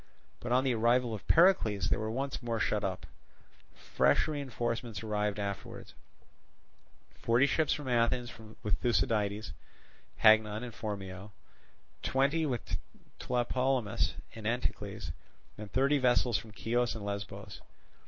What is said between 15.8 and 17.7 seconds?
vessels from Chios and Lesbos.